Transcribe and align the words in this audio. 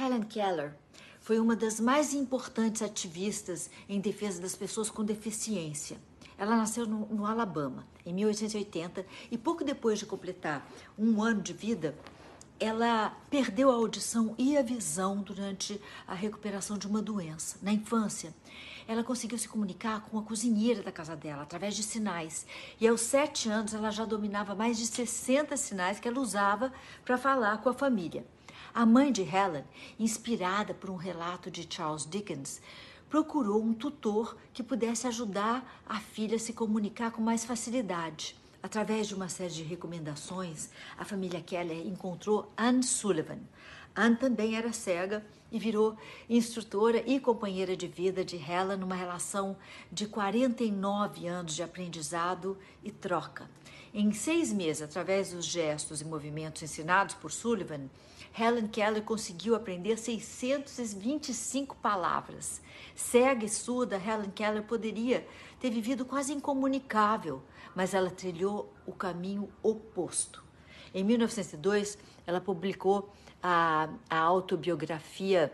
Helen 0.00 0.22
Keller 0.22 0.74
foi 1.20 1.38
uma 1.38 1.54
das 1.54 1.78
mais 1.78 2.14
importantes 2.14 2.80
ativistas 2.80 3.70
em 3.86 4.00
defesa 4.00 4.40
das 4.40 4.56
pessoas 4.56 4.88
com 4.88 5.04
deficiência. 5.04 5.98
Ela 6.38 6.56
nasceu 6.56 6.86
no, 6.86 7.04
no, 7.06 7.26
Alabama 7.26 7.86
em 8.06 8.14
1880 8.14 9.04
e 9.30 9.36
pouco 9.36 9.62
depois 9.62 9.98
de 9.98 10.06
completar 10.06 10.66
um 10.98 11.22
ano 11.22 11.42
de 11.42 11.52
vida, 11.52 11.94
ela 12.58 13.10
perdeu 13.28 13.70
a 13.70 13.74
audição 13.74 14.34
e 14.38 14.56
a 14.56 14.62
visão 14.62 15.20
durante 15.20 15.78
a 16.06 16.14
recuperação 16.14 16.78
de 16.78 16.86
uma 16.86 17.02
doença. 17.02 17.58
Na 17.60 17.70
infância, 17.70 18.34
ela 18.88 19.04
conseguiu 19.04 19.36
se 19.38 19.48
comunicar 19.48 20.00
com 20.06 20.18
a 20.18 20.22
cozinheira 20.22 20.82
da 20.82 20.90
casa 20.90 21.14
dela 21.14 21.42
através 21.42 21.76
de 21.76 21.82
sinais. 21.82 22.46
E 22.80 22.88
aos 22.88 23.02
sete 23.02 23.50
anos, 23.50 23.74
ela 23.74 23.90
já 23.90 24.06
dominava 24.06 24.54
mais 24.54 24.78
de 24.78 24.86
60 24.86 25.56
sinais 25.58 26.00
que 26.00 26.08
ela 26.08 26.20
usava 26.20 26.72
para 27.04 27.18
falar 27.18 27.58
com 27.58 27.68
a 27.68 27.74
família. 27.74 28.24
A 28.72 28.86
mãe 28.86 29.10
de 29.10 29.22
Helen, 29.22 29.64
inspirada 29.98 30.72
por 30.72 30.90
um 30.90 30.96
relato 30.96 31.50
de 31.50 31.66
Charles 31.68 32.06
Dickens, 32.08 32.62
procurou 33.08 33.60
um 33.60 33.74
tutor 33.74 34.36
que 34.52 34.62
pudesse 34.62 35.08
ajudar 35.08 35.82
a 35.84 35.98
filha 35.98 36.36
a 36.36 36.38
se 36.38 36.52
comunicar 36.52 37.10
com 37.10 37.20
mais 37.20 37.44
facilidade. 37.44 38.36
Através 38.62 39.08
de 39.08 39.14
uma 39.14 39.28
série 39.28 39.54
de 39.54 39.62
recomendações, 39.64 40.68
a 40.96 41.04
família 41.04 41.40
Keller 41.40 41.84
encontrou 41.84 42.52
Anne 42.56 42.84
Sullivan. 42.84 43.40
Anne 43.94 44.16
também 44.16 44.56
era 44.56 44.72
cega 44.72 45.24
e 45.50 45.58
virou 45.58 45.96
instrutora 46.28 47.02
e 47.06 47.18
companheira 47.18 47.76
de 47.76 47.86
vida 47.86 48.24
de 48.24 48.36
Helen 48.36 48.78
numa 48.78 48.94
relação 48.94 49.56
de 49.90 50.06
49 50.06 51.26
anos 51.26 51.54
de 51.54 51.62
aprendizado 51.62 52.56
e 52.84 52.90
troca. 52.90 53.50
Em 53.92 54.12
seis 54.12 54.52
meses, 54.52 54.82
através 54.82 55.32
dos 55.32 55.44
gestos 55.44 56.00
e 56.00 56.04
movimentos 56.04 56.62
ensinados 56.62 57.16
por 57.16 57.32
Sullivan, 57.32 57.90
Helen 58.38 58.68
Keller 58.68 59.02
conseguiu 59.02 59.56
aprender 59.56 59.98
625 59.98 61.74
palavras. 61.76 62.60
Cega 62.94 63.44
e 63.44 63.48
surda, 63.48 63.96
Helen 63.96 64.30
Keller 64.30 64.62
poderia 64.62 65.26
ter 65.58 65.70
vivido 65.70 66.04
quase 66.04 66.32
incomunicável, 66.32 67.42
mas 67.74 67.92
ela 67.92 68.10
trilhou 68.10 68.72
o 68.86 68.92
caminho 68.92 69.48
oposto. 69.60 70.49
Em 70.92 71.04
1902, 71.04 71.96
ela 72.26 72.40
publicou 72.40 73.12
a, 73.42 73.88
a 74.08 74.18
autobiografia 74.18 75.52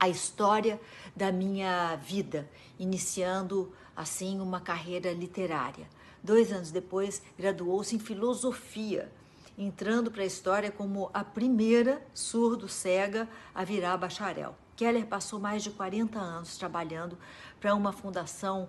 A 0.00 0.08
História 0.08 0.80
da 1.14 1.30
Minha 1.30 1.96
Vida, 1.96 2.48
iniciando 2.78 3.72
assim 3.94 4.40
uma 4.40 4.60
carreira 4.60 5.12
literária. 5.12 5.88
Dois 6.22 6.50
anos 6.52 6.70
depois, 6.70 7.22
graduou-se 7.38 7.94
em 7.94 7.98
filosofia, 7.98 9.12
entrando 9.56 10.10
para 10.10 10.22
a 10.22 10.26
história 10.26 10.70
como 10.70 11.10
a 11.14 11.22
primeira 11.22 12.02
surdo-cega 12.12 13.28
a 13.54 13.64
virar 13.64 13.96
bacharel. 13.96 14.56
Keller 14.76 15.06
passou 15.06 15.38
mais 15.38 15.62
de 15.62 15.70
40 15.70 16.18
anos 16.18 16.58
trabalhando 16.58 17.16
para 17.60 17.74
uma 17.74 17.92
fundação 17.92 18.68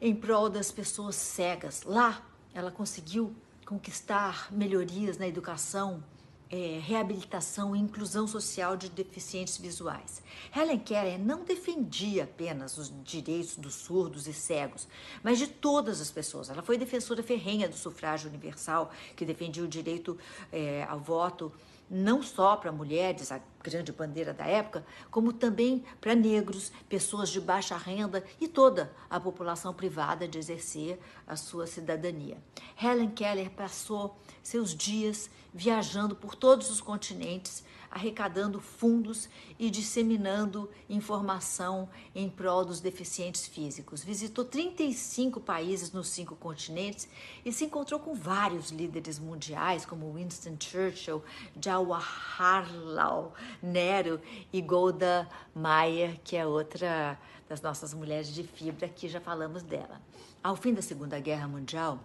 em 0.00 0.14
prol 0.14 0.48
das 0.48 0.72
pessoas 0.72 1.14
cegas. 1.14 1.82
Lá, 1.84 2.22
ela 2.52 2.70
conseguiu 2.70 3.34
conquistar 3.68 4.50
melhorias 4.50 5.18
na 5.18 5.28
educação, 5.28 6.02
é, 6.50 6.80
reabilitação 6.82 7.76
e 7.76 7.78
inclusão 7.78 8.26
social 8.26 8.78
de 8.78 8.88
deficientes 8.88 9.58
visuais. 9.58 10.22
Helen 10.56 10.78
Keller 10.78 11.18
não 11.18 11.44
defendia 11.44 12.24
apenas 12.24 12.78
os 12.78 12.90
direitos 13.04 13.58
dos 13.58 13.74
surdos 13.74 14.26
e 14.26 14.32
cegos, 14.32 14.88
mas 15.22 15.36
de 15.38 15.46
todas 15.46 16.00
as 16.00 16.10
pessoas. 16.10 16.48
Ela 16.48 16.62
foi 16.62 16.78
defensora 16.78 17.22
ferrenha 17.22 17.68
do 17.68 17.76
sufrágio 17.76 18.30
universal, 18.30 18.90
que 19.14 19.26
defendia 19.26 19.62
o 19.62 19.68
direito 19.68 20.16
é, 20.50 20.86
ao 20.88 20.98
voto 20.98 21.52
não 21.90 22.22
só 22.22 22.56
para 22.56 22.72
mulheres, 22.72 23.32
a 23.32 23.40
grande 23.62 23.92
bandeira 23.92 24.32
da 24.32 24.44
época, 24.46 24.84
como 25.10 25.32
também 25.32 25.84
para 26.00 26.14
negros, 26.14 26.72
pessoas 26.88 27.28
de 27.28 27.40
baixa 27.40 27.76
renda 27.76 28.24
e 28.40 28.46
toda 28.46 28.92
a 29.08 29.18
população 29.18 29.72
privada 29.72 30.28
de 30.28 30.38
exercer 30.38 30.98
a 31.26 31.36
sua 31.36 31.66
cidadania. 31.66 32.38
Helen 32.80 33.10
Keller 33.10 33.50
passou 33.50 34.18
seus 34.42 34.74
dias 34.74 35.30
viajando 35.52 36.14
por 36.14 36.34
todos 36.34 36.70
os 36.70 36.80
continentes, 36.80 37.64
arrecadando 37.90 38.60
fundos 38.60 39.28
e 39.58 39.70
disseminando 39.70 40.70
informação 40.88 41.88
em 42.14 42.28
prol 42.28 42.64
dos 42.64 42.80
deficientes 42.80 43.46
físicos. 43.46 44.02
Visitou 44.02 44.44
35 44.44 45.40
países 45.40 45.92
nos 45.92 46.08
cinco 46.08 46.36
continentes 46.36 47.08
e 47.44 47.52
se 47.52 47.64
encontrou 47.64 48.00
com 48.00 48.14
vários 48.14 48.70
líderes 48.70 49.18
mundiais, 49.18 49.84
como 49.84 50.12
Winston 50.12 50.56
Churchill, 50.58 51.22
Jawaharlal 51.60 53.34
Nehru 53.62 54.20
e 54.52 54.60
Golda 54.60 55.28
Meir, 55.54 56.20
que 56.22 56.36
é 56.36 56.46
outra 56.46 57.18
das 57.48 57.62
nossas 57.62 57.94
mulheres 57.94 58.32
de 58.32 58.42
fibra, 58.42 58.86
aqui 58.86 59.08
já 59.08 59.20
falamos 59.20 59.62
dela. 59.62 60.00
Ao 60.42 60.54
fim 60.54 60.74
da 60.74 60.82
Segunda 60.82 61.18
Guerra 61.18 61.48
Mundial, 61.48 61.98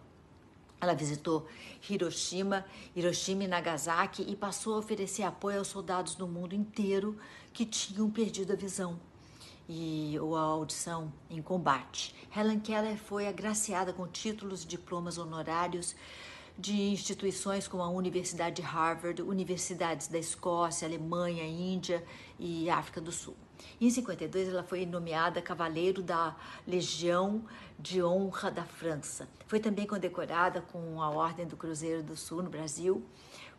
ela 0.83 0.94
visitou 0.94 1.47
Hiroshima, 1.89 2.66
Hiroshima 2.95 3.45
e 3.45 3.47
Nagasaki 3.47 4.23
e 4.27 4.35
passou 4.35 4.75
a 4.75 4.79
oferecer 4.79 5.23
apoio 5.23 5.59
aos 5.59 5.69
soldados 5.69 6.16
do 6.16 6.27
mundo 6.27 6.53
inteiro 6.53 7.17
que 7.51 7.66
tinham 7.66 8.09
perdido 8.09 8.53
a 8.53 8.55
visão 8.55 8.99
e 9.67 10.17
ou 10.19 10.35
a 10.35 10.41
audição 10.41 11.11
em 11.29 11.41
combate. 11.41 12.13
Helen 12.35 12.59
Keller 12.59 12.97
foi 12.97 13.27
agraciada 13.27 13.94
com 13.94 14.07
títulos 14.07 14.63
e 14.63 14.67
diplomas 14.67 15.17
honorários 15.17 15.95
de 16.58 16.91
instituições 16.91 17.68
como 17.68 17.81
a 17.84 17.90
Universidade 17.90 18.58
de 18.58 18.62
Harvard, 18.62 19.22
universidades 19.22 20.08
da 20.08 20.18
Escócia, 20.18 20.88
Alemanha, 20.88 21.44
Índia 21.44 22.03
e 22.40 22.69
África 22.69 23.02
do 23.02 23.12
Sul. 23.12 23.36
Em 23.80 23.90
52, 23.90 24.50
ela 24.50 24.63
foi 24.63 24.86
nomeada 24.86 25.42
Cavaleiro 25.42 26.02
da 26.02 26.36
Legião 26.68 27.44
de 27.80 28.03
Honra 28.03 28.52
da 28.52 28.63
França. 28.63 29.28
Foi 29.47 29.59
também 29.59 29.88
condecorada 29.88 30.62
com 30.62 31.02
a 31.02 31.09
Ordem 31.09 31.47
do 31.47 31.58
Cruzeiro 31.58 32.03
do 32.03 32.16
Sul 32.16 32.44
no 32.44 32.50
Brasil, 32.50 33.03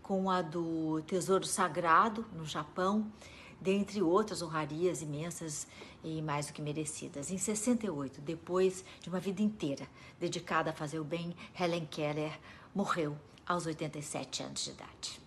com 0.03 0.31
a 0.31 0.43
do 0.43 1.03
Tesouro 1.07 1.47
Sagrado 1.47 2.27
no 2.33 2.45
Japão, 2.45 3.11
dentre 3.65 4.03
outras 4.03 4.43
honrarias 4.43 5.01
imensas 5.01 5.67
e 6.05 6.21
mais 6.21 6.47
do 6.47 6.53
que 6.53 6.61
merecidas. 6.61 7.31
Em 7.31 7.39
68, 7.39 8.21
depois 8.21 8.85
de 9.01 9.09
uma 9.09 9.19
vida 9.19 9.41
inteira 9.41 9.89
dedicada 10.21 10.69
a 10.69 10.75
fazer 10.75 10.99
o 11.01 11.05
bem, 11.05 11.35
Helen 11.59 11.87
Keller 11.87 12.39
morreu 12.75 13.17
aos 13.47 13.65
87 13.65 14.43
anos 14.43 14.65
de 14.65 14.71
idade. 14.71 15.24